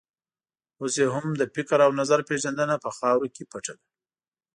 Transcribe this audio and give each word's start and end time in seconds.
اوس 0.81 0.93
یې 1.01 1.07
هم 1.15 1.25
د 1.39 1.41
فکر 1.55 1.77
او 1.85 1.91
نظر 2.01 2.19
پېژندنه 2.29 2.75
په 2.83 2.89
خاورو 2.97 3.27
کې 3.35 3.43
پټه 3.51 3.73
ده. 3.79 3.85